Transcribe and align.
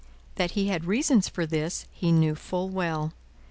That 0.33 0.51
he 0.57 0.69
had 0.69 0.81
his 0.81 0.87
reasons 0.87 1.29
for 1.29 1.45
this, 1.45 1.85
he 1.91 2.11
knew 2.11 2.33
full 2.33 2.69
well. 2.69 3.13